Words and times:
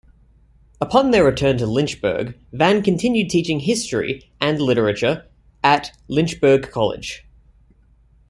Upon 0.81 1.11
their 1.11 1.23
return 1.23 1.59
to 1.59 1.67
Lynchburg, 1.67 2.35
Van 2.51 2.81
continued 2.81 3.29
teaching 3.29 3.59
history 3.59 4.31
and 4.41 4.59
literature 4.59 5.27
at 5.63 5.95
Lynchburg 6.07 6.71
College. 6.71 7.23